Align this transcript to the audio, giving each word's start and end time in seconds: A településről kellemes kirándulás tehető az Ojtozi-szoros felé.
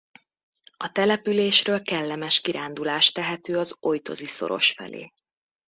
A 0.77 0.91
településről 0.91 1.81
kellemes 1.81 2.39
kirándulás 2.41 3.11
tehető 3.11 3.57
az 3.57 3.77
Ojtozi-szoros 3.79 4.71
felé. 4.71 5.11